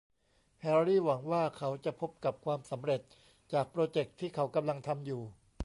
[0.61, 3.01] แฮรรี่หวังว่าเขาจะพบกับความสำเร็จ
[3.53, 5.21] จากโปรเจคที่เขากำลังทำอยู่